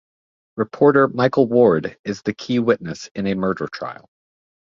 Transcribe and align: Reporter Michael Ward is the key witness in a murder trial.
Reporter 0.57 1.07
Michael 1.09 1.47
Ward 1.47 1.95
is 2.05 2.23
the 2.23 2.33
key 2.33 2.57
witness 2.57 3.07
in 3.13 3.27
a 3.27 3.35
murder 3.35 3.67
trial. 3.67 4.09